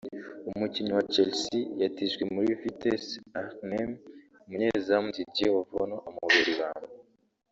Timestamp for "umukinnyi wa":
0.53-1.05